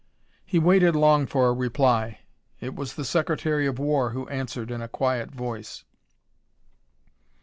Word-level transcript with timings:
He 0.43 0.57
waited 0.57 0.95
long 0.95 1.27
for 1.27 1.47
a 1.47 1.53
reply. 1.53 2.21
It 2.59 2.73
was 2.75 2.95
the 2.95 3.05
Secretary 3.05 3.67
of 3.67 3.77
War 3.77 4.09
who 4.13 4.27
answered 4.29 4.71
in 4.71 4.81
a 4.81 4.87
quiet 4.87 5.29
voice. 5.29 5.83